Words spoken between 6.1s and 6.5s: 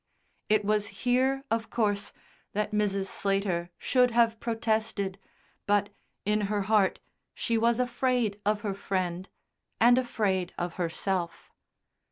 in